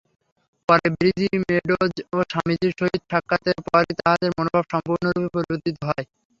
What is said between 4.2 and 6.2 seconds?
মনোভাব সম্পূর্ণরূপে পরিবর্তিত হয়।